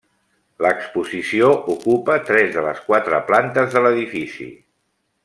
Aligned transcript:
L'exposició 0.65 1.49
ocupa 1.75 2.15
tres 2.31 2.49
de 2.55 2.63
les 2.69 2.81
quatre 2.87 3.21
plantes 3.29 3.77
de 3.77 3.85
l'edifici. 3.85 4.49